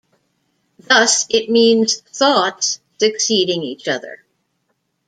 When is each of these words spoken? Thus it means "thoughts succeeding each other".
Thus 0.79 1.27
it 1.29 1.51
means 1.51 1.97
"thoughts 2.01 2.79
succeeding 2.99 3.61
each 3.61 3.87
other". 3.87 4.25